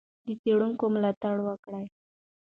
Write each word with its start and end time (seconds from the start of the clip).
د 0.25 0.27
څېړونکو 0.41 0.85
ملاتړ 0.93 1.35
وکړئ. 1.47 1.85